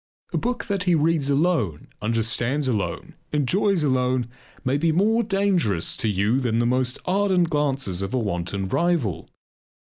A 0.33 0.37
book 0.39 0.65
that 0.65 0.85
he 0.85 0.95
reads 0.95 1.29
alone, 1.29 1.87
understands 2.01 2.67
alone, 2.67 3.13
enjoys 3.31 3.83
alone, 3.83 4.27
may 4.65 4.75
be 4.75 4.91
more 4.91 5.21
dangerous 5.21 5.95
to 5.97 6.09
you 6.09 6.39
than 6.39 6.57
the 6.57 6.65
most 6.65 6.97
ardent 7.05 7.51
glances 7.51 8.01
of 8.01 8.11
a 8.15 8.17
wanton 8.17 8.67
rival. 8.67 9.29